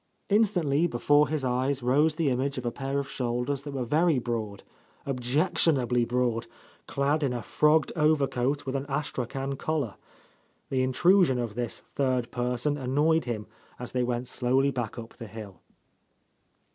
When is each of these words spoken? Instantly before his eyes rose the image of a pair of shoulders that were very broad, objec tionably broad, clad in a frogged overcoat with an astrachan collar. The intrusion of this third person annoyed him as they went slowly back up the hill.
Instantly 0.29 0.87
before 0.87 1.27
his 1.27 1.45
eyes 1.45 1.83
rose 1.83 2.15
the 2.15 2.31
image 2.31 2.57
of 2.57 2.65
a 2.65 2.71
pair 2.71 2.97
of 2.97 3.07
shoulders 3.07 3.61
that 3.61 3.71
were 3.75 3.83
very 3.83 4.17
broad, 4.17 4.63
objec 5.05 5.53
tionably 5.53 6.07
broad, 6.07 6.47
clad 6.87 7.21
in 7.21 7.33
a 7.33 7.43
frogged 7.43 7.91
overcoat 7.95 8.65
with 8.65 8.75
an 8.75 8.87
astrachan 8.89 9.55
collar. 9.59 9.93
The 10.71 10.81
intrusion 10.81 11.37
of 11.37 11.53
this 11.53 11.81
third 11.93 12.31
person 12.31 12.79
annoyed 12.79 13.25
him 13.25 13.45
as 13.77 13.91
they 13.91 14.01
went 14.01 14.27
slowly 14.27 14.71
back 14.71 14.97
up 14.97 15.17
the 15.17 15.27
hill. 15.27 15.61